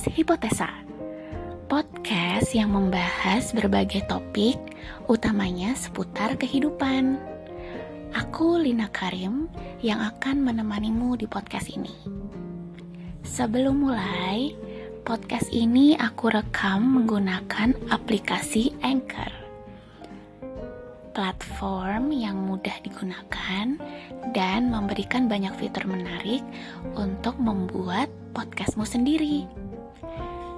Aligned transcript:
podcast 0.00 0.16
Hipotesa. 0.16 0.70
Podcast 1.68 2.56
yang 2.56 2.72
membahas 2.72 3.52
berbagai 3.52 4.08
topik, 4.08 4.56
utamanya 5.12 5.76
seputar 5.76 6.40
kehidupan. 6.40 7.20
Aku 8.16 8.56
Lina 8.56 8.88
Karim 8.88 9.52
yang 9.84 10.00
akan 10.00 10.40
menemanimu 10.40 11.20
di 11.20 11.28
podcast 11.28 11.68
ini. 11.68 11.92
Sebelum 13.28 13.76
mulai, 13.76 14.56
podcast 15.04 15.52
ini 15.52 15.92
aku 16.00 16.32
rekam 16.32 16.80
menggunakan 16.80 17.76
aplikasi 17.92 18.72
Anchor. 18.80 19.28
Platform 21.12 22.08
yang 22.08 22.48
mudah 22.48 22.80
digunakan 22.80 23.76
dan 24.32 24.60
memberikan 24.72 25.28
banyak 25.28 25.52
fitur 25.60 25.84
menarik 25.84 26.40
untuk 26.96 27.36
membuat 27.36 28.08
podcastmu 28.32 28.88
sendiri. 28.88 29.60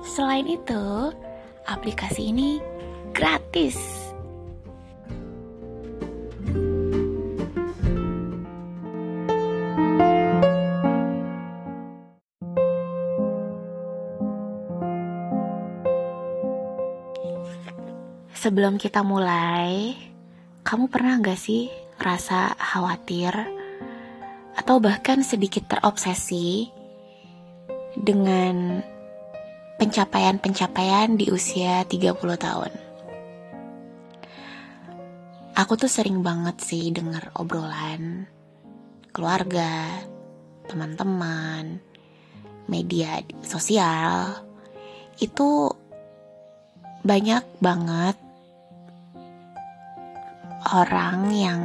Selain 0.03 0.45
itu, 0.45 1.15
aplikasi 1.65 2.35
ini 2.35 2.59
gratis. 3.15 3.79
Sebelum 18.43 18.75
kita 18.75 19.07
mulai, 19.07 19.95
kamu 20.67 20.91
pernah 20.91 21.15
gak 21.23 21.39
sih 21.39 21.71
rasa 22.03 22.59
khawatir 22.59 23.31
atau 24.59 24.83
bahkan 24.83 25.23
sedikit 25.23 25.71
terobsesi 25.71 26.67
dengan 27.95 28.83
pencapaian-pencapaian 29.83 31.19
di 31.19 31.27
usia 31.35 31.83
30 31.83 32.15
tahun. 32.39 32.71
Aku 35.59 35.75
tuh 35.75 35.91
sering 35.91 36.23
banget 36.23 36.63
sih 36.63 36.95
denger 36.95 37.35
obrolan 37.35 38.31
keluarga, 39.11 39.91
teman-teman, 40.71 41.83
media 42.71 43.27
sosial 43.43 44.47
itu 45.19 45.75
banyak 47.03 47.43
banget 47.59 48.15
orang 50.79 51.27
yang 51.35 51.61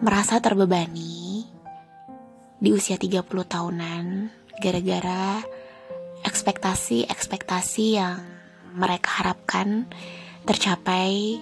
merasa 0.00 0.40
terbebani 0.40 1.44
di 2.56 2.72
usia 2.72 2.96
30 2.96 3.28
tahunan 3.44 4.04
gara-gara 4.56 5.59
ekspektasi-ekspektasi 6.24 7.84
yang 7.96 8.20
mereka 8.74 9.22
harapkan 9.22 9.88
tercapai 10.46 11.40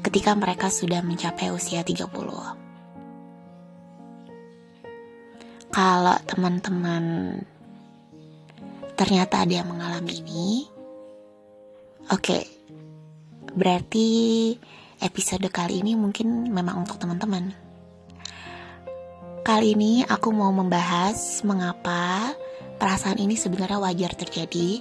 ketika 0.00 0.32
mereka 0.32 0.72
sudah 0.72 1.04
mencapai 1.04 1.52
usia 1.52 1.84
30. 1.84 2.08
Kalau 5.70 6.16
teman-teman 6.26 7.04
ternyata 8.98 9.46
ada 9.46 9.54
yang 9.62 9.68
mengalami 9.70 10.18
ini, 10.18 10.66
oke, 12.10 12.20
okay, 12.20 12.42
berarti 13.54 14.08
episode 15.00 15.46
kali 15.48 15.80
ini 15.80 15.96
mungkin 15.96 16.50
memang 16.50 16.84
untuk 16.84 17.00
teman-teman. 17.00 17.54
Kali 19.40 19.72
ini 19.72 20.04
aku 20.04 20.30
mau 20.36 20.52
membahas 20.52 21.40
mengapa 21.48 22.34
perasaan 22.80 23.20
ini 23.20 23.36
sebenarnya 23.36 23.78
wajar 23.78 24.12
terjadi 24.16 24.80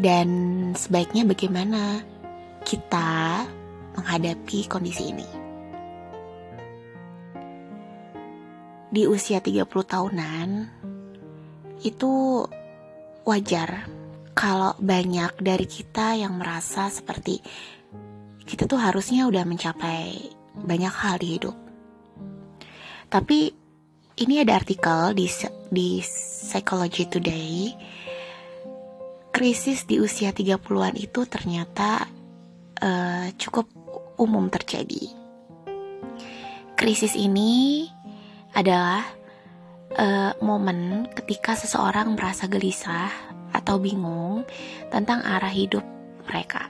dan 0.00 0.28
sebaiknya 0.72 1.28
bagaimana 1.28 2.00
kita 2.64 3.44
menghadapi 3.96 4.64
kondisi 4.64 5.12
ini. 5.12 5.28
Di 8.90 9.06
usia 9.06 9.38
30 9.38 9.68
tahunan 9.68 10.48
itu 11.86 12.42
wajar 13.22 13.86
kalau 14.34 14.72
banyak 14.80 15.36
dari 15.38 15.68
kita 15.68 16.16
yang 16.16 16.40
merasa 16.40 16.88
seperti 16.88 17.38
kita 18.48 18.66
tuh 18.66 18.80
harusnya 18.82 19.30
udah 19.30 19.44
mencapai 19.46 20.32
banyak 20.58 20.90
hal 20.90 21.22
di 21.22 21.38
hidup. 21.38 21.56
Tapi 23.06 23.59
ini 24.20 24.44
ada 24.44 24.60
artikel 24.60 25.16
di 25.16 25.24
di 25.72 26.04
Psychology 26.04 27.08
Today. 27.08 27.72
Krisis 29.32 29.88
di 29.88 29.96
usia 29.96 30.36
30-an 30.36 30.92
itu 31.00 31.24
ternyata 31.24 32.04
uh, 32.84 33.26
cukup 33.40 33.64
umum 34.20 34.52
terjadi. 34.52 35.08
Krisis 36.76 37.16
ini 37.16 37.88
adalah 38.52 39.00
uh, 39.96 40.36
momen 40.44 41.08
ketika 41.16 41.56
seseorang 41.56 42.12
merasa 42.12 42.44
gelisah 42.44 43.08
atau 43.56 43.80
bingung 43.80 44.44
tentang 44.92 45.24
arah 45.24 45.52
hidup 45.52 45.86
mereka. 46.28 46.68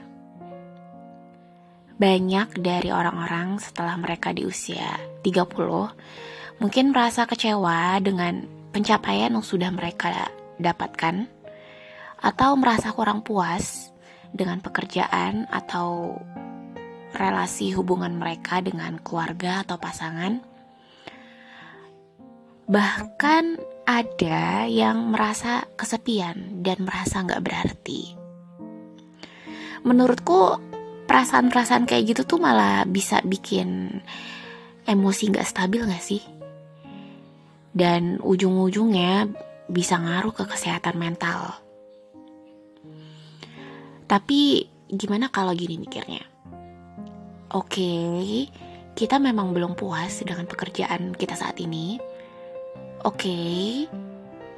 Banyak 1.99 2.63
dari 2.63 2.89
orang-orang 2.95 3.59
setelah 3.59 3.99
mereka 3.99 4.31
di 4.31 4.47
usia 4.47 4.95
30 5.19 6.39
mungkin 6.61 6.93
merasa 6.93 7.25
kecewa 7.25 7.97
dengan 8.05 8.45
pencapaian 8.69 9.33
yang 9.33 9.41
sudah 9.41 9.73
mereka 9.73 10.29
dapatkan, 10.61 11.25
atau 12.21 12.53
merasa 12.53 12.93
kurang 12.93 13.25
puas 13.25 13.89
dengan 14.29 14.61
pekerjaan 14.61 15.49
atau 15.49 16.21
relasi 17.17 17.73
hubungan 17.73 18.13
mereka 18.13 18.61
dengan 18.61 19.01
keluarga 19.01 19.65
atau 19.65 19.81
pasangan. 19.81 20.37
Bahkan 22.69 23.43
ada 23.89 24.69
yang 24.69 25.11
merasa 25.11 25.65
kesepian 25.75 26.61
dan 26.61 26.85
merasa 26.85 27.25
nggak 27.25 27.41
berarti. 27.41 28.15
Menurutku 29.81 30.61
perasaan-perasaan 31.09 31.89
kayak 31.89 32.15
gitu 32.15 32.37
tuh 32.37 32.39
malah 32.39 32.85
bisa 32.85 33.19
bikin 33.25 33.99
emosi 34.85 35.33
nggak 35.33 35.49
stabil 35.49 35.83
nggak 35.83 36.05
sih? 36.05 36.40
Dan 37.71 38.19
ujung-ujungnya 38.19 39.31
bisa 39.71 39.95
ngaruh 39.99 40.35
ke 40.35 40.43
kesehatan 40.47 40.99
mental. 40.99 41.55
Tapi 44.07 44.67
gimana 44.91 45.31
kalau 45.31 45.55
gini 45.55 45.79
mikirnya? 45.79 46.27
Oke, 47.55 47.95
kita 48.91 49.19
memang 49.19 49.55
belum 49.55 49.79
puas 49.79 50.23
dengan 50.23 50.43
pekerjaan 50.47 51.15
kita 51.15 51.35
saat 51.39 51.55
ini. 51.63 51.95
Oke, 53.07 53.39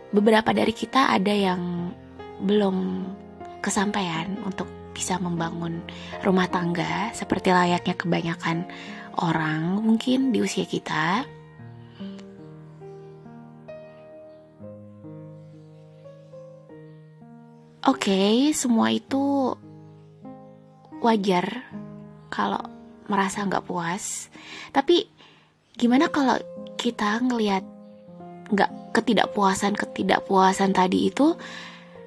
beberapa 0.10 0.50
dari 0.54 0.74
kita 0.74 1.14
ada 1.14 1.34
yang 1.34 1.94
belum 2.42 3.08
kesampaian 3.62 4.42
untuk 4.44 4.68
bisa 4.94 5.18
membangun 5.18 5.82
rumah 6.22 6.46
tangga 6.50 7.10
seperti 7.18 7.50
layaknya 7.50 7.98
kebanyakan 7.98 8.66
orang 9.22 9.82
mungkin 9.82 10.34
di 10.34 10.42
usia 10.42 10.66
kita. 10.66 11.26
Oke, 17.84 18.16
okay, 18.16 18.56
semua 18.56 18.96
itu 18.96 19.52
wajar 21.04 21.68
kalau 22.32 22.64
merasa 23.12 23.44
nggak 23.44 23.68
puas. 23.68 24.32
Tapi 24.72 25.04
gimana 25.76 26.08
kalau 26.08 26.40
kita 26.80 27.20
ngelihat 27.20 27.68
nggak 28.56 28.96
ketidakpuasan 28.96 29.76
ketidakpuasan 29.76 30.72
tadi 30.72 31.12
itu 31.12 31.36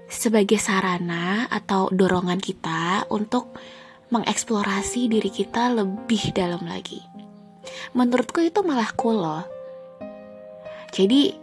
sebagai 0.08 0.56
sarana 0.56 1.44
atau 1.52 1.92
dorongan 1.92 2.40
kita 2.40 3.04
untuk 3.12 3.52
mengeksplorasi 4.08 5.12
diri 5.12 5.28
kita 5.28 5.76
lebih 5.76 6.32
dalam 6.32 6.64
lagi. 6.64 7.04
Menurutku 7.92 8.40
itu 8.40 8.64
malah 8.64 8.88
cool 8.96 9.20
loh. 9.20 9.44
Jadi 10.88 11.36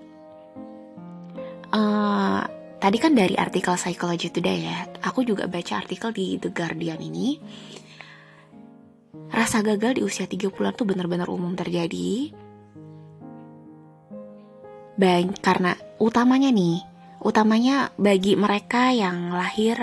uh, 1.75 2.52
Tadi 2.83 2.99
kan 2.99 3.15
dari 3.15 3.31
artikel 3.39 3.79
Psychology 3.79 4.27
Today 4.27 4.67
ya, 4.67 4.83
aku 5.07 5.23
juga 5.23 5.47
baca 5.47 5.79
artikel 5.79 6.11
di 6.11 6.35
The 6.35 6.51
Guardian 6.51 6.99
ini. 6.99 7.39
Rasa 9.31 9.63
gagal 9.63 9.95
di 9.95 10.01
usia 10.03 10.27
30-an 10.27 10.75
tuh 10.75 10.83
benar-benar 10.83 11.31
umum 11.31 11.55
terjadi. 11.55 12.35
Banyak 14.99 15.39
karena 15.39 15.79
utamanya 15.95 16.51
nih, 16.51 16.83
utamanya 17.23 17.87
bagi 17.95 18.35
mereka 18.35 18.91
yang 18.91 19.31
lahir 19.31 19.79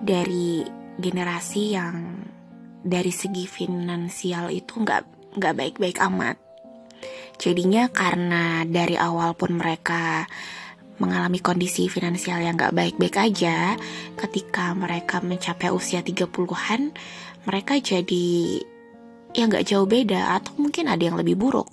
dari 0.00 0.64
generasi 0.96 1.76
yang 1.76 2.24
dari 2.80 3.12
segi 3.12 3.44
finansial 3.44 4.48
itu 4.48 4.80
nggak 4.80 5.36
nggak 5.36 5.54
baik-baik 5.60 6.00
amat. 6.08 6.40
Jadinya 7.36 7.92
karena 7.92 8.64
dari 8.64 8.96
awal 8.96 9.36
pun 9.36 9.60
mereka 9.60 10.24
mengalami 11.02 11.42
kondisi 11.42 11.90
finansial 11.90 12.38
yang 12.38 12.54
gak 12.54 12.70
baik-baik 12.70 13.18
aja, 13.18 13.74
ketika 14.14 14.70
mereka 14.78 15.18
mencapai 15.18 15.74
usia 15.74 15.98
30-an, 16.06 16.94
mereka 17.42 17.82
jadi 17.82 18.62
ya 19.34 19.50
gak 19.50 19.66
jauh 19.66 19.90
beda 19.90 20.38
atau 20.38 20.54
mungkin 20.62 20.86
ada 20.86 21.02
yang 21.02 21.18
lebih 21.18 21.34
buruk 21.34 21.66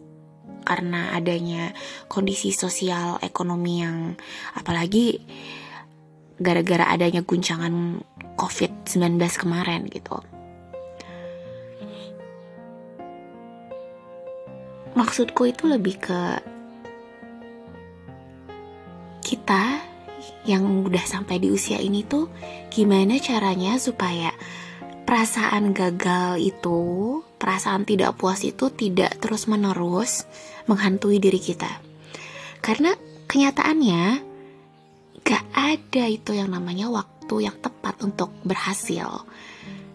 karena 0.65 1.13
adanya 1.13 1.73
kondisi 2.09 2.49
sosial 2.49 3.21
ekonomi 3.21 3.85
yang 3.85 4.17
apalagi 4.57 5.21
gara-gara 6.39 6.89
adanya 6.89 7.21
guncangan 7.21 8.01
COVID-19 8.39 9.19
kemarin 9.37 9.85
gitu. 9.91 10.17
Maksudku 14.95 15.45
itu 15.51 15.69
lebih 15.69 16.01
ke 16.01 16.19
kita 19.23 19.83
yang 20.47 20.85
udah 20.85 21.03
sampai 21.03 21.39
di 21.39 21.51
usia 21.53 21.77
ini 21.79 22.03
tuh 22.03 22.31
gimana 22.73 23.19
caranya 23.21 23.77
supaya 23.77 24.33
perasaan 25.09 25.73
gagal 25.73 26.37
itu, 26.37 26.81
perasaan 27.41 27.85
tidak 27.85 28.13
puas 28.17 28.45
itu 28.45 28.69
tidak 28.69 29.17
terus-menerus 29.17 30.29
menghantui 30.69 31.17
diri 31.17 31.41
kita. 31.41 31.69
Karena 32.61 32.93
kenyataannya 33.25 34.03
gak 35.25 35.43
ada 35.53 36.03
itu 36.09 36.37
yang 36.37 36.53
namanya 36.53 36.93
waktu 36.93 37.49
yang 37.49 37.57
tepat 37.57 37.97
untuk 38.05 38.29
berhasil. 38.45 39.25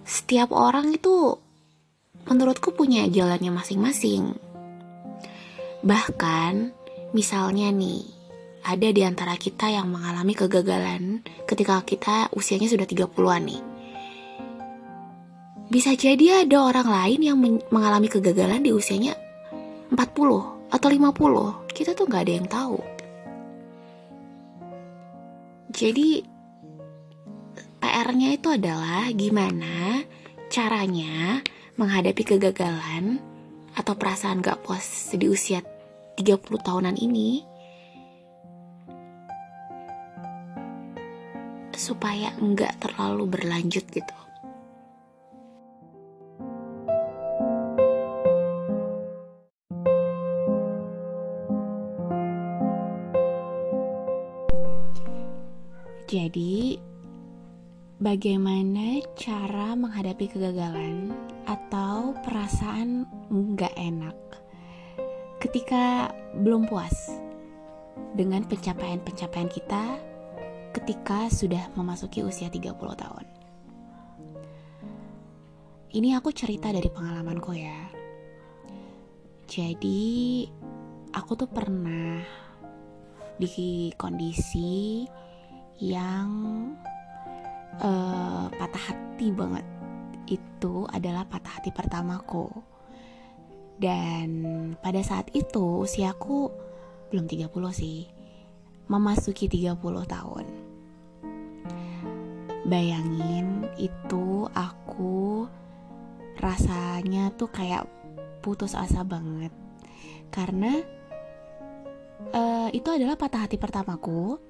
Setiap 0.03 0.51
orang 0.51 0.95
itu 0.95 1.39
menurutku 2.27 2.75
punya 2.75 3.07
jalannya 3.07 3.51
masing-masing. 3.55 4.35
Bahkan 5.85 6.73
misalnya 7.13 7.71
nih, 7.71 8.14
ada 8.65 8.89
di 8.89 9.05
antara 9.05 9.37
kita 9.37 9.69
yang 9.69 9.93
mengalami 9.93 10.33
kegagalan 10.33 11.21
ketika 11.45 11.85
kita 11.85 12.33
usianya 12.33 12.67
sudah 12.73 12.89
30-an 12.89 13.43
nih. 13.45 13.63
Bisa 15.69 15.93
jadi 15.93 16.49
ada 16.49 16.65
orang 16.65 16.89
lain 16.89 17.21
yang 17.21 17.37
mengalami 17.69 18.09
kegagalan 18.09 18.65
di 18.65 18.73
usianya 18.73 19.13
40 19.93 20.01
atau 20.73 20.89
50. 20.89 21.73
Kita 21.77 21.93
tuh 21.93 22.09
gak 22.09 22.25
ada 22.25 22.33
yang 22.33 22.49
tahu. 22.49 22.81
Jadi 25.75 26.23
PR-nya 27.85 28.29
itu 28.33 28.49
adalah 28.49 29.11
gimana 29.13 30.01
caranya 30.49 31.43
menghadapi 31.77 32.23
kegagalan 32.23 33.19
atau 33.75 33.93
perasaan 33.99 34.41
gak 34.41 34.63
puas 34.63 35.13
di 35.19 35.27
usia 35.27 35.61
30 36.15 36.39
tahunan 36.63 36.95
ini 36.95 37.54
supaya 41.77 42.33
enggak 42.41 42.77
terlalu 42.81 43.29
berlanjut 43.29 43.85
gitu. 43.91 44.17
Jadi, 56.15 56.79
bagaimana 57.99 59.03
cara 59.19 59.75
menghadapi 59.75 60.31
kegagalan 60.31 61.11
atau 61.43 62.15
perasaan 62.23 63.03
enggak 63.35 63.75
enak 63.75 64.15
ketika 65.43 66.15
belum 66.39 66.71
puas 66.71 67.19
dengan 68.15 68.47
pencapaian-pencapaian 68.47 69.51
kita 69.51 70.14
ketika 70.75 71.31
sudah 71.31 71.71
memasuki 71.79 72.27
usia 72.27 72.51
30 72.51 72.75
tahun. 72.75 73.27
Ini 75.95 76.19
aku 76.19 76.35
cerita 76.35 76.75
dari 76.75 76.91
pengalamanku 76.91 77.55
ya. 77.55 77.87
Jadi 79.47 80.43
aku 81.15 81.39
tuh 81.39 81.47
pernah 81.47 82.19
di 83.39 83.95
kondisi 83.95 85.07
yang 85.79 86.29
uh, 87.79 88.51
patah 88.51 88.85
hati 88.91 89.31
banget. 89.31 89.63
Itu 90.27 90.91
adalah 90.91 91.23
patah 91.31 91.63
hati 91.63 91.71
pertamaku. 91.71 92.51
Dan 93.79 94.75
pada 94.83 94.99
saat 95.07 95.31
itu 95.31 95.87
usiaku 95.87 96.51
belum 97.15 97.31
30 97.31 97.47
sih 97.71 98.11
memasuki 98.91 99.47
30 99.47 99.79
tahun. 100.11 100.64
Bayangin 102.65 103.69
itu 103.77 104.49
aku 104.57 105.45
rasanya 106.41 107.31
tuh 107.37 107.53
kayak 107.53 107.85
putus 108.41 108.73
asa 108.77 109.05
banget 109.05 109.53
karena 110.33 110.83
uh, 112.35 112.69
itu 112.73 112.89
adalah 112.91 113.15
patah 113.15 113.47
hati 113.47 113.61
pertamaku. 113.61 114.41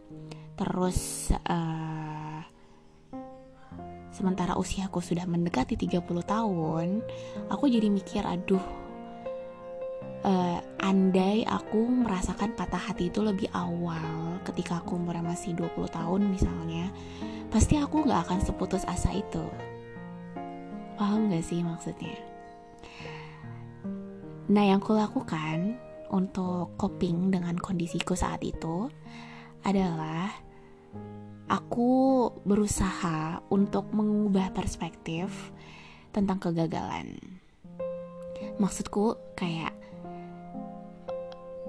Terus 0.54 1.30
uh, 1.50 2.40
sementara 4.14 4.54
usiaku 4.54 5.02
sudah 5.02 5.26
mendekati 5.26 5.74
30 5.74 5.98
tahun, 6.22 7.02
aku 7.50 7.64
jadi 7.66 7.90
mikir 7.90 8.22
aduh 8.22 8.83
uh, 10.24 10.58
andai 10.80 11.44
aku 11.44 11.84
merasakan 11.84 12.56
patah 12.56 12.80
hati 12.80 13.12
itu 13.12 13.20
lebih 13.20 13.52
awal 13.52 14.40
ketika 14.42 14.80
aku 14.80 14.96
umur 14.96 15.20
masih 15.20 15.52
20 15.54 15.88
tahun 15.92 16.22
misalnya 16.32 16.90
pasti 17.52 17.78
aku 17.78 18.02
gak 18.02 18.26
akan 18.26 18.40
seputus 18.42 18.82
asa 18.88 19.14
itu. 19.14 19.44
Paham 20.98 21.30
gak 21.30 21.44
sih 21.46 21.62
maksudnya? 21.62 22.18
Nah 24.50 24.64
yang 24.64 24.82
kulakukan 24.82 25.78
untuk 26.10 26.74
coping 26.76 27.30
dengan 27.30 27.56
kondisiku 27.56 28.18
saat 28.18 28.42
itu 28.44 28.90
adalah 29.64 30.28
aku 31.48 32.28
berusaha 32.44 33.40
untuk 33.48 33.88
mengubah 33.94 34.52
perspektif 34.52 35.30
tentang 36.12 36.42
kegagalan. 36.42 37.16
Maksudku 38.60 39.34
kayak 39.34 39.83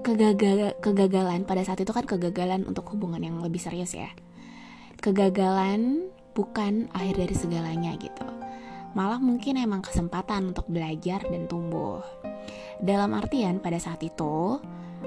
kegagal 0.04 0.76
kegagalan 0.80 1.44
pada 1.48 1.62
saat 1.64 1.80
itu 1.80 1.92
kan 1.92 2.04
kegagalan 2.04 2.64
untuk 2.68 2.88
hubungan 2.92 3.22
yang 3.22 3.40
lebih 3.40 3.60
serius 3.60 3.96
ya. 3.96 4.10
Kegagalan 5.00 6.12
bukan 6.36 6.92
akhir 6.92 7.24
dari 7.24 7.34
segalanya 7.36 7.96
gitu. 7.96 8.26
Malah 8.96 9.20
mungkin 9.20 9.60
emang 9.60 9.84
kesempatan 9.84 10.56
untuk 10.56 10.68
belajar 10.72 11.20
dan 11.28 11.44
tumbuh. 11.48 12.00
Dalam 12.80 13.16
artian 13.16 13.60
pada 13.60 13.76
saat 13.76 14.00
itu 14.04 14.60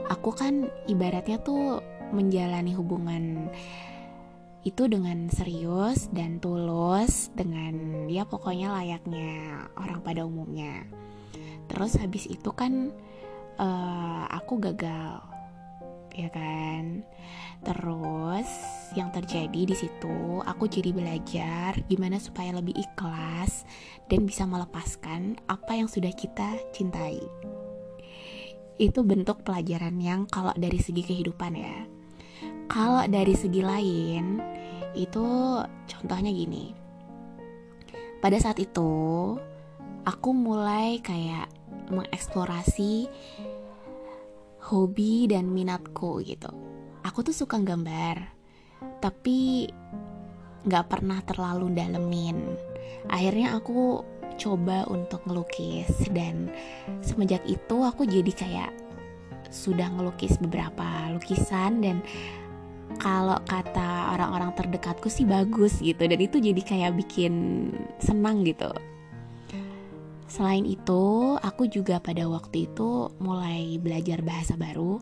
aku 0.09 0.29
kan 0.33 0.69
ibaratnya 0.85 1.41
tuh 1.41 1.81
menjalani 2.13 2.73
hubungan 2.73 3.49
itu 4.67 4.91
dengan 4.91 5.31
serius 5.31 6.11
dan 6.11 6.43
tulus 6.43 7.31
dengan 7.31 8.05
ya 8.11 8.27
pokoknya 8.27 8.75
layaknya 8.75 9.65
orang 9.79 10.03
pada 10.03 10.27
umumnya. 10.27 10.83
Terus 11.69 11.95
habis 12.01 12.25
itu 12.27 12.49
kan 12.51 12.91
uh, 13.59 14.25
aku 14.31 14.57
gagal 14.57 15.19
ya 16.15 16.29
kan? 16.31 17.03
Terus 17.59 18.49
yang 18.95 19.11
terjadi 19.11 19.67
di 19.67 19.75
situ 19.75 20.41
aku 20.43 20.65
jadi 20.65 20.95
belajar 20.95 21.77
gimana 21.91 22.17
supaya 22.17 22.55
lebih 22.55 22.73
ikhlas 22.75 23.67
dan 24.07 24.25
bisa 24.25 24.47
melepaskan 24.47 25.37
apa 25.51 25.75
yang 25.75 25.91
sudah 25.91 26.11
kita 26.15 26.57
cintai. 26.71 27.19
Itu 28.79 29.03
bentuk 29.03 29.43
pelajaran 29.43 29.99
yang 29.99 30.23
kalau 30.31 30.55
dari 30.55 30.79
segi 30.79 31.03
kehidupan 31.03 31.53
ya. 31.55 31.77
Kalau 32.71 33.03
dari 33.11 33.35
segi 33.35 33.59
lain 33.59 34.39
itu 34.95 35.27
contohnya 35.87 36.31
gini. 36.31 36.71
Pada 38.19 38.35
saat 38.39 38.59
itu 38.59 39.35
aku 40.07 40.29
mulai 40.31 40.99
kayak 41.03 41.51
mengeksplorasi 41.89 43.09
hobi 44.69 45.25
dan 45.25 45.49
minatku 45.49 46.21
gitu. 46.21 46.49
Aku 47.01 47.25
tuh 47.25 47.33
suka 47.33 47.57
gambar, 47.57 48.21
tapi 49.01 49.65
nggak 50.63 50.85
pernah 50.85 51.19
terlalu 51.25 51.73
dalemin. 51.73 52.37
Akhirnya 53.09 53.57
aku 53.57 54.05
coba 54.39 54.87
untuk 54.87 55.25
ngelukis 55.27 55.89
dan 56.15 56.47
semenjak 57.03 57.43
itu 57.43 57.75
aku 57.83 58.07
jadi 58.07 58.31
kayak 58.31 58.71
sudah 59.49 59.89
ngelukis 59.89 60.37
beberapa 60.37 61.11
lukisan 61.11 61.81
dan 61.81 61.99
kalau 63.01 63.37
kata 63.45 64.15
orang-orang 64.15 64.53
terdekatku 64.53 65.09
sih 65.11 65.25
bagus 65.25 65.81
gitu 65.81 66.05
dan 66.05 66.19
itu 66.19 66.37
jadi 66.37 66.61
kayak 66.61 66.97
bikin 67.01 67.33
senang 67.99 68.45
gitu 68.45 68.69
Selain 70.29 70.61
itu, 70.61 71.35
aku 71.41 71.65
juga 71.65 71.97
pada 71.97 72.29
waktu 72.29 72.69
itu 72.69 73.09
mulai 73.17 73.81
belajar 73.81 74.21
bahasa 74.21 74.53
baru, 74.53 75.01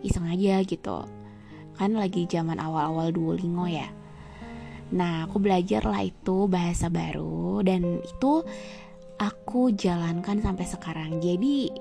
iseng 0.00 0.24
aja 0.24 0.64
gitu. 0.64 1.04
kan 1.74 1.90
lagi 1.90 2.22
zaman 2.30 2.62
awal-awal 2.62 3.10
Duolingo 3.10 3.66
ya. 3.66 3.90
Nah 4.94 5.26
aku 5.26 5.42
belajar 5.42 5.82
lah 5.82 6.06
itu 6.06 6.46
bahasa 6.46 6.86
baru 6.86 7.66
dan 7.66 7.98
itu 7.98 8.46
aku 9.18 9.74
jalankan 9.74 10.38
sampai 10.38 10.66
sekarang. 10.70 11.18
Jadi 11.18 11.74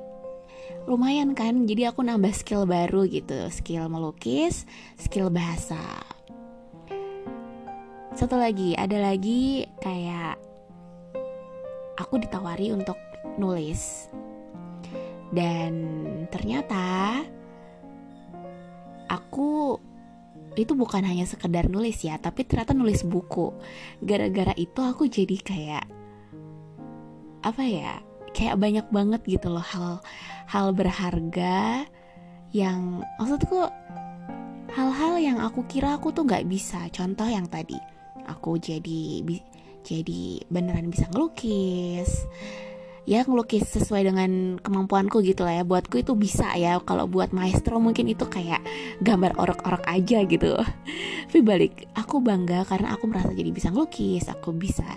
lumayan 0.90 1.38
kan? 1.38 1.70
Jadi 1.70 1.86
aku 1.86 2.02
nambah 2.02 2.34
skill 2.34 2.66
baru 2.66 3.06
gitu. 3.06 3.54
Skill 3.54 3.86
melukis 3.86 4.66
skill 4.98 5.30
bahasa. 5.30 5.80
Satu 8.18 8.38
lagi 8.38 8.74
ada 8.74 8.98
lagi 8.98 9.70
kayak 9.78 10.42
aku 11.98 12.22
ditawari 12.22 12.74
untuk 12.74 12.98
nulis. 13.38 14.10
Dan 15.34 15.74
ternyata 16.30 17.22
aku 19.10 19.82
itu 20.54 20.78
bukan 20.78 21.02
hanya 21.02 21.26
sekedar 21.26 21.66
nulis 21.66 22.06
ya 22.06 22.22
tapi 22.22 22.46
ternyata 22.46 22.78
nulis 22.78 23.02
buku. 23.02 23.54
Gara-gara 24.06 24.54
itu 24.54 24.80
aku 24.82 25.10
jadi 25.10 25.38
kayak 25.42 25.86
apa 27.44 27.64
ya 27.66 28.00
kayak 28.32 28.56
banyak 28.62 28.88
banget 28.94 29.22
gitu 29.28 29.52
loh 29.52 29.64
hal 29.64 30.00
hal 30.48 30.72
berharga 30.72 31.86
yang 32.54 33.02
maksudku 33.18 33.68
hal-hal 34.74 35.14
yang 35.22 35.38
aku 35.42 35.66
kira 35.66 35.98
aku 35.98 36.14
tuh 36.14 36.26
nggak 36.26 36.46
bisa. 36.46 36.86
Contoh 36.94 37.26
yang 37.26 37.50
tadi 37.50 37.78
aku 38.30 38.62
jadi 38.62 39.26
jadi 39.84 40.48
beneran 40.48 40.88
bisa 40.90 41.12
ngelukis. 41.12 42.26
Ya 43.04 43.28
ngelukis 43.28 43.68
sesuai 43.68 44.08
dengan 44.08 44.56
kemampuanku 44.64 45.20
gitu 45.28 45.44
lah 45.44 45.60
ya. 45.60 45.64
Buatku 45.68 46.00
itu 46.00 46.16
bisa 46.16 46.56
ya. 46.56 46.80
Kalau 46.80 47.04
buat 47.12 47.36
maestro 47.36 47.76
mungkin 47.84 48.08
itu 48.08 48.24
kayak 48.24 48.64
gambar 49.04 49.36
orok-orok 49.36 49.84
aja 49.84 50.24
gitu. 50.24 50.56
Tapi 51.28 51.42
balik 51.44 51.92
aku 52.00 52.24
bangga 52.24 52.64
karena 52.64 52.96
aku 52.96 53.12
merasa 53.12 53.36
jadi 53.36 53.52
bisa 53.52 53.76
ngelukis. 53.76 54.32
Aku 54.32 54.56
bisa 54.56 54.88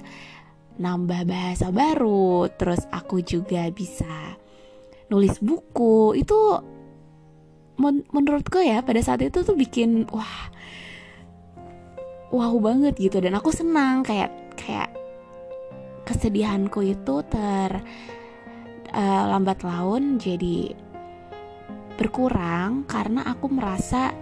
nambah 0.78 1.26
bahasa 1.26 1.74
baru. 1.74 2.46
Terus 2.54 2.86
aku 2.94 3.26
juga 3.26 3.66
bisa 3.74 4.38
nulis 5.10 5.42
buku. 5.42 6.14
Itu 6.14 6.62
men 7.76 8.06
menurutku 8.14 8.62
ya 8.62 8.86
pada 8.86 9.02
saat 9.02 9.20
itu 9.20 9.42
tuh 9.42 9.58
bikin 9.58 10.06
wah 10.14 10.54
wow 12.30 12.54
banget 12.62 12.94
gitu. 13.02 13.18
Dan 13.18 13.34
aku 13.34 13.50
senang 13.50 14.06
kayak 14.06 14.45
kayak 14.56 14.90
kesedihanku 16.08 16.82
itu 16.82 17.22
ter 17.28 17.84
uh, 18.90 19.25
lambat 19.30 19.62
laun 19.62 20.16
jadi 20.16 20.72
berkurang 21.96 22.84
karena 22.84 23.25
aku 23.25 23.48
merasa 23.48 24.12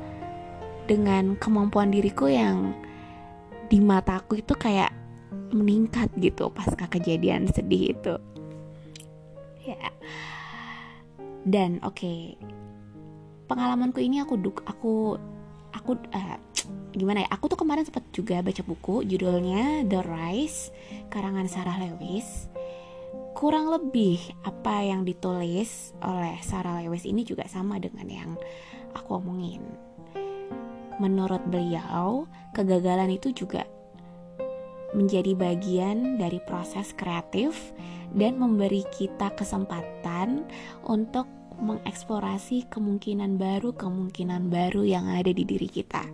dengan 0.87 1.35
kemampuan 1.41 1.91
diriku 1.91 2.31
yang 2.31 2.77
di 3.67 3.81
mataku 3.81 4.39
itu 4.39 4.55
kayak 4.55 4.93
meningkat 5.51 6.11
gitu 6.21 6.51
pasca 6.53 6.87
kejadian 6.87 7.49
sedih 7.51 7.95
itu. 7.97 8.15
Ya. 9.65 9.91
Dan 11.45 11.81
oke. 11.81 11.97
Okay, 11.97 12.21
pengalamanku 13.49 14.01
ini 14.01 14.21
aku 14.21 14.35
duk 14.41 14.65
aku 14.65 15.17
aku 15.73 15.91
uh, 16.13 16.37
gimana 16.95 17.27
ya 17.27 17.29
aku 17.35 17.51
tuh 17.51 17.59
kemarin 17.59 17.83
sempat 17.83 18.07
juga 18.15 18.39
baca 18.39 18.63
buku 18.63 19.03
judulnya 19.03 19.83
The 19.91 20.01
Rise 20.07 20.71
karangan 21.11 21.51
Sarah 21.51 21.83
Lewis. 21.83 22.47
Kurang 23.35 23.67
lebih 23.67 24.23
apa 24.47 24.87
yang 24.87 25.03
ditulis 25.03 25.91
oleh 25.99 26.39
Sarah 26.39 26.79
Lewis 26.79 27.03
ini 27.03 27.27
juga 27.27 27.51
sama 27.51 27.83
dengan 27.83 28.07
yang 28.07 28.31
aku 28.95 29.19
omongin. 29.19 29.61
Menurut 31.03 31.43
beliau 31.51 32.31
kegagalan 32.55 33.11
itu 33.11 33.35
juga 33.35 33.67
menjadi 34.95 35.35
bagian 35.35 36.23
dari 36.23 36.39
proses 36.47 36.95
kreatif 36.95 37.75
dan 38.15 38.39
memberi 38.39 38.87
kita 38.95 39.35
kesempatan 39.35 40.47
untuk 40.87 41.27
mengeksplorasi 41.59 42.71
kemungkinan 42.71 43.35
baru 43.35 43.75
kemungkinan 43.75 44.47
baru 44.47 44.87
yang 44.87 45.11
ada 45.11 45.35
di 45.35 45.43
diri 45.43 45.67
kita 45.67 46.07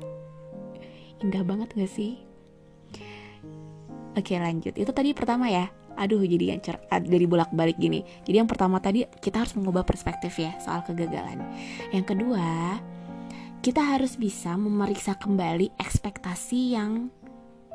indah 1.20 1.44
banget 1.44 1.68
gak 1.76 1.92
sih? 1.92 2.20
Oke 4.16 4.34
lanjut. 4.36 4.74
Itu 4.74 4.90
tadi 4.90 5.14
pertama 5.14 5.46
ya. 5.46 5.70
Aduh 6.00 6.22
jadi 6.24 6.56
yang 6.56 6.60
cer 6.64 6.80
dari 6.88 7.26
bolak 7.28 7.52
balik 7.52 7.76
gini. 7.76 8.02
Jadi 8.24 8.36
yang 8.40 8.48
pertama 8.50 8.80
tadi 8.80 9.04
kita 9.20 9.44
harus 9.44 9.54
mengubah 9.54 9.84
perspektif 9.86 10.34
ya 10.40 10.56
soal 10.58 10.82
kegagalan. 10.82 11.44
Yang 11.94 12.16
kedua 12.16 12.80
kita 13.60 13.84
harus 13.84 14.16
bisa 14.16 14.56
memeriksa 14.56 15.14
kembali 15.20 15.76
ekspektasi 15.76 16.60
yang 16.74 17.12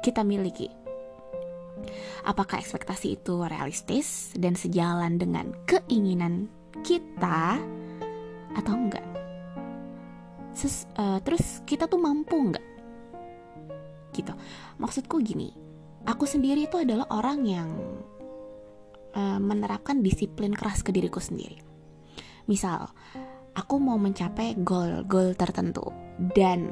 kita 0.01 0.25
miliki. 0.25 0.67
Apakah 2.25 2.57
ekspektasi 2.57 3.21
itu 3.21 3.45
realistis 3.45 4.33
dan 4.33 4.57
sejalan 4.57 5.21
dengan 5.21 5.53
keinginan 5.69 6.49
kita 6.81 7.61
atau 8.57 8.73
enggak? 8.73 9.05
Ses, 10.55 10.89
uh, 10.97 11.21
terus 11.21 11.61
kita 11.69 11.85
tuh 11.85 12.01
mampu 12.01 12.33
enggak 12.33 12.74
gitu. 14.15 14.31
Maksudku 14.79 15.19
gini 15.19 15.51
aku 16.05 16.29
sendiri 16.29 16.69
itu 16.69 16.77
adalah 16.79 17.09
orang 17.09 17.39
yang 17.43 17.69
uh, 19.17 19.39
menerapkan 19.41 19.99
disiplin 20.05 20.53
keras 20.53 20.85
ke 20.85 20.93
diriku 20.93 21.17
sendiri. 21.17 21.59
Misal 22.45 22.85
aku 23.57 23.75
mau 23.81 23.97
mencapai 23.97 24.55
goal 24.61 25.03
goal 25.09 25.33
tertentu 25.33 25.89
dan 26.37 26.69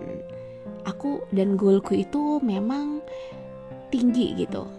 aku 0.85 1.25
dan 1.33 1.57
goalku 1.57 1.97
itu 1.97 2.37
memang 2.39 3.01
tinggi 3.89 4.37
gitu. 4.37 4.69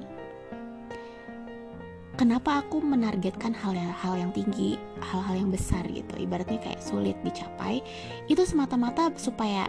Kenapa 2.14 2.62
aku 2.62 2.78
menargetkan 2.78 3.50
hal-hal 3.58 4.14
yang 4.14 4.30
tinggi, 4.30 4.78
hal-hal 5.02 5.34
yang 5.34 5.50
besar 5.50 5.82
gitu. 5.90 6.14
Ibaratnya 6.14 6.62
kayak 6.62 6.78
sulit 6.78 7.18
dicapai, 7.26 7.82
itu 8.30 8.38
semata-mata 8.46 9.10
supaya 9.18 9.66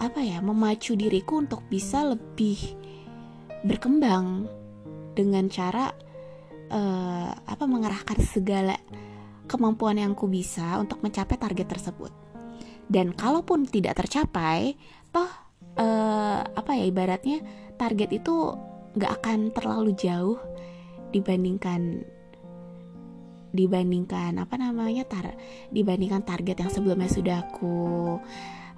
apa 0.00 0.24
ya 0.24 0.40
memacu 0.40 0.96
diriku 0.96 1.44
untuk 1.44 1.60
bisa 1.68 2.02
lebih 2.08 2.56
berkembang 3.60 4.48
dengan 5.12 5.52
cara 5.52 5.92
uh, 6.72 7.30
apa 7.36 7.64
mengerahkan 7.68 8.18
segala 8.24 8.76
kemampuan 9.44 10.00
yang 10.00 10.16
ku 10.16 10.24
bisa 10.24 10.80
untuk 10.80 11.04
mencapai 11.04 11.36
target 11.36 11.68
tersebut. 11.68 12.12
Dan 12.90 13.12
kalaupun 13.14 13.68
tidak 13.68 14.00
tercapai 14.00 14.74
toh 15.12 15.28
uh, 15.76 16.40
apa 16.42 16.70
ya 16.74 16.84
ibaratnya 16.88 17.38
target 17.76 18.10
itu 18.16 18.56
nggak 18.96 19.12
akan 19.22 19.38
terlalu 19.54 19.94
jauh 19.94 20.40
dibandingkan 21.14 22.02
dibandingkan 23.50 24.38
apa 24.38 24.54
namanya 24.54 25.02
tar 25.06 25.34
dibandingkan 25.74 26.22
target 26.22 26.62
yang 26.62 26.70
sebelumnya 26.70 27.10
sudah 27.10 27.36
aku 27.50 28.18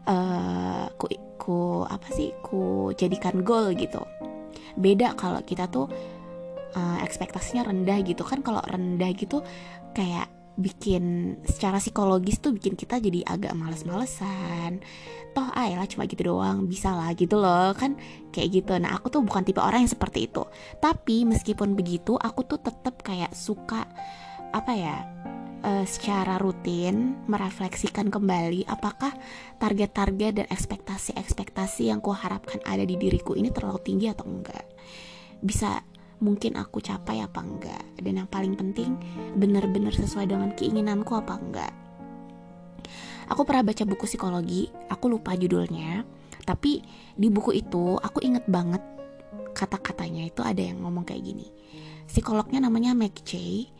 uh, 0.07 0.87
ku 0.99 1.07
ku 1.39 1.59
apa 1.87 2.07
sih 2.15 2.31
ku 2.43 2.91
jadikan 2.95 3.43
goal 3.43 3.75
gitu. 3.75 4.03
Beda 4.79 5.13
kalau 5.19 5.43
kita 5.43 5.69
tuh 5.69 5.91
uh, 6.75 6.99
ekspektasinya 7.03 7.69
rendah 7.69 7.99
gitu. 8.07 8.23
Kan 8.25 8.41
kalau 8.41 8.63
rendah 8.65 9.11
gitu 9.15 9.43
kayak 9.93 10.31
bikin 10.53 11.37
secara 11.49 11.81
psikologis 11.81 12.37
tuh 12.45 12.53
bikin 12.53 12.77
kita 12.77 13.01
jadi 13.01 13.25
agak 13.25 13.57
males-malesan. 13.57 14.85
Toh 15.33 15.49
ayolah 15.57 15.89
cuma 15.89 16.05
gitu 16.05 16.29
doang 16.29 16.69
bisa 16.69 16.93
lah 16.93 17.17
gitu 17.17 17.41
loh 17.41 17.73
kan 17.73 17.97
kayak 18.31 18.63
gitu. 18.63 18.77
Nah 18.77 18.93
aku 18.97 19.09
tuh 19.09 19.25
bukan 19.25 19.43
tipe 19.49 19.65
orang 19.65 19.89
yang 19.89 19.93
seperti 19.93 20.29
itu. 20.29 20.45
Tapi 20.77 21.25
meskipun 21.25 21.73
begitu 21.73 22.21
aku 22.21 22.45
tuh 22.45 22.61
tetap 22.61 23.01
kayak 23.01 23.33
suka 23.33 23.89
apa 24.53 24.73
ya 24.77 24.97
uh, 25.63 25.87
secara 25.87 26.37
rutin 26.37 27.17
merefleksikan 27.31 28.11
kembali 28.11 28.67
apakah 28.67 29.15
target-target 29.63 30.33
dan 30.43 30.47
ekspektasi-ekspektasi 30.51 31.89
yang 31.89 32.03
kuharapkan 32.03 32.61
ada 32.67 32.83
di 32.83 32.99
diriku 32.99 33.39
ini 33.39 33.49
terlalu 33.55 33.81
tinggi 33.81 34.11
atau 34.11 34.27
enggak. 34.27 34.67
Bisa 35.43 35.83
mungkin 36.23 36.59
aku 36.59 36.83
capai 36.83 37.23
apa 37.23 37.41
enggak? 37.43 37.83
Dan 37.99 38.23
yang 38.23 38.29
paling 38.31 38.55
penting 38.59 38.99
benar-benar 39.39 39.95
sesuai 39.95 40.31
dengan 40.31 40.51
keinginanku 40.55 41.15
apa 41.15 41.35
enggak? 41.39 41.73
Aku 43.31 43.47
pernah 43.49 43.65
baca 43.65 43.83
buku 43.87 44.05
psikologi 44.05 44.69
aku 44.91 45.09
lupa 45.09 45.33
judulnya 45.39 46.05
tapi 46.43 46.83
di 47.15 47.31
buku 47.31 47.55
itu 47.55 47.97
aku 47.97 48.19
inget 48.21 48.45
banget 48.51 48.83
kata-katanya 49.55 50.27
itu 50.27 50.43
ada 50.43 50.59
yang 50.59 50.83
ngomong 50.83 51.07
kayak 51.07 51.23
gini. 51.23 51.49
Psikolognya 52.11 52.61
namanya 52.61 52.93
McJay 52.93 53.71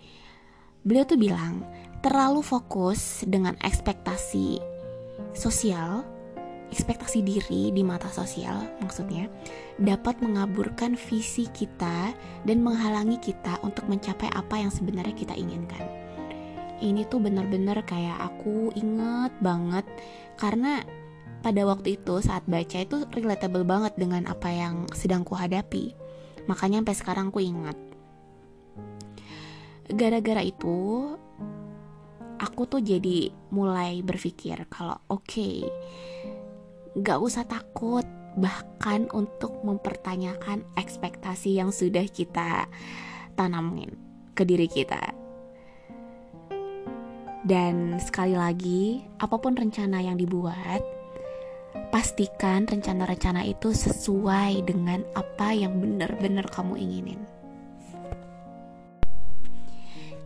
beliau 0.83 1.05
tuh 1.07 1.19
bilang 1.19 1.63
terlalu 2.03 2.43
fokus 2.43 3.23
dengan 3.27 3.55
ekspektasi 3.63 4.59
sosial 5.33 6.03
ekspektasi 6.73 7.21
diri 7.21 7.69
di 7.71 7.85
mata 7.85 8.09
sosial 8.09 8.65
maksudnya 8.81 9.29
dapat 9.77 10.19
mengaburkan 10.25 10.97
visi 10.97 11.47
kita 11.53 12.11
dan 12.49 12.59
menghalangi 12.65 13.21
kita 13.21 13.61
untuk 13.63 13.87
mencapai 13.87 14.33
apa 14.33 14.59
yang 14.59 14.73
sebenarnya 14.73 15.15
kita 15.15 15.37
inginkan 15.37 15.85
ini 16.83 17.07
tuh 17.07 17.23
bener-bener 17.23 17.79
kayak 17.87 18.19
aku 18.19 18.75
inget 18.75 19.31
banget 19.39 19.87
karena 20.35 20.83
pada 21.43 21.67
waktu 21.67 21.99
itu 21.99 22.23
saat 22.23 22.47
baca 22.47 22.79
itu 22.79 23.03
relatable 23.11 23.67
banget 23.67 23.99
dengan 23.99 24.25
apa 24.31 24.49
yang 24.49 24.87
sedang 24.95 25.27
ku 25.27 25.35
hadapi. 25.35 25.93
Makanya 26.47 26.81
sampai 26.81 26.97
sekarang 26.97 27.27
ku 27.35 27.43
ingat. 27.43 27.75
Gara-gara 29.91 30.43
itu 30.45 31.11
aku 32.43 32.63
tuh 32.67 32.83
jadi 32.83 33.31
mulai 33.55 34.03
berpikir 34.03 34.67
kalau 34.67 34.99
oke 35.07 35.23
okay, 35.27 35.57
gak 36.99 37.23
usah 37.23 37.47
takut 37.47 38.05
bahkan 38.37 39.07
untuk 39.13 39.61
mempertanyakan 39.63 40.65
ekspektasi 40.75 41.61
yang 41.61 41.71
sudah 41.71 42.05
kita 42.09 42.67
tanamin 43.37 43.93
ke 44.33 44.43
diri 44.43 44.69
kita. 44.69 45.13
Dan 47.43 47.99
sekali 47.99 48.39
lagi, 48.39 49.03
apa 49.19 49.35
pun 49.35 49.59
rencana 49.59 49.99
yang 49.99 50.15
dibuat, 50.15 50.79
pastikan 51.91 52.71
rencana-rencana 52.71 53.43
itu 53.45 53.75
sesuai 53.75 54.63
dengan 54.63 55.03
apa 55.19 55.51
yang 55.51 55.83
benar-benar 55.83 56.47
kamu 56.49 56.79
inginin. 56.79 57.21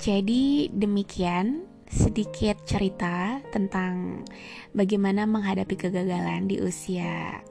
Jadi, 0.07 0.71
demikian 0.71 1.67
sedikit 1.91 2.63
cerita 2.63 3.43
tentang 3.51 4.23
bagaimana 4.71 5.27
menghadapi 5.27 5.75
kegagalan 5.75 6.47
di 6.47 6.63
usia 6.63 7.43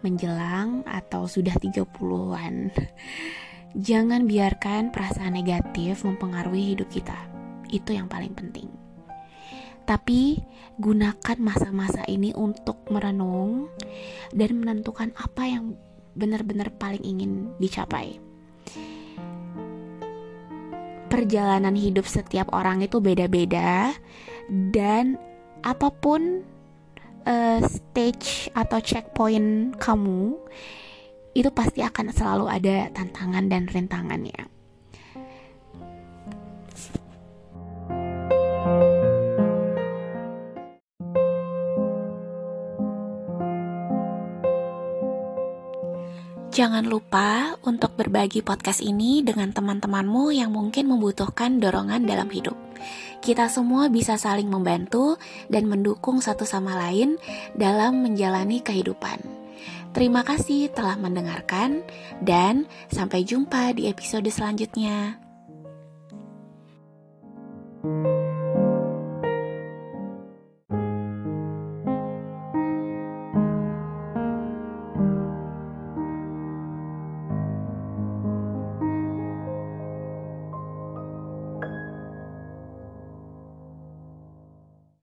menjelang 0.00 0.88
atau 0.88 1.28
sudah 1.28 1.52
30-an. 1.60 2.72
Jangan 3.76 4.24
biarkan 4.24 4.88
perasaan 4.88 5.36
negatif 5.36 6.00
mempengaruhi 6.08 6.72
hidup 6.72 6.88
kita. 6.88 7.28
Itu 7.68 7.92
yang 7.92 8.08
paling 8.08 8.32
penting. 8.32 8.72
Tapi 9.84 10.40
gunakan 10.80 11.36
masa-masa 11.36 12.08
ini 12.08 12.32
untuk 12.32 12.88
merenung 12.88 13.68
dan 14.32 14.56
menentukan 14.56 15.12
apa 15.12 15.44
yang 15.44 15.76
benar-benar 16.16 16.72
paling 16.80 17.04
ingin 17.04 17.52
dicapai 17.60 18.16
perjalanan 21.18 21.74
hidup 21.74 22.06
setiap 22.06 22.54
orang 22.54 22.78
itu 22.86 23.02
beda-beda 23.02 23.90
dan 24.70 25.18
apa 25.66 25.90
pun 25.90 26.46
uh, 27.26 27.58
stage 27.66 28.46
atau 28.54 28.78
checkpoint 28.78 29.74
kamu 29.82 30.38
itu 31.34 31.50
pasti 31.50 31.82
akan 31.82 32.14
selalu 32.14 32.46
ada 32.46 32.86
tantangan 32.94 33.50
dan 33.50 33.66
rintangannya. 33.66 34.57
Jangan 46.58 46.90
lupa 46.90 47.54
untuk 47.62 47.94
berbagi 47.94 48.42
podcast 48.42 48.82
ini 48.82 49.22
dengan 49.22 49.54
teman-temanmu 49.54 50.34
yang 50.34 50.50
mungkin 50.50 50.90
membutuhkan 50.90 51.62
dorongan 51.62 52.02
dalam 52.02 52.26
hidup. 52.34 52.58
Kita 53.22 53.46
semua 53.46 53.86
bisa 53.86 54.18
saling 54.18 54.50
membantu 54.50 55.22
dan 55.46 55.70
mendukung 55.70 56.18
satu 56.18 56.42
sama 56.42 56.74
lain 56.74 57.14
dalam 57.54 58.02
menjalani 58.02 58.58
kehidupan. 58.58 59.22
Terima 59.94 60.26
kasih 60.26 60.74
telah 60.74 60.98
mendengarkan, 60.98 61.86
dan 62.26 62.66
sampai 62.90 63.22
jumpa 63.22 63.78
di 63.78 63.86
episode 63.86 64.26
selanjutnya. 64.26 65.14
thank 67.78 68.02
you 68.02 68.27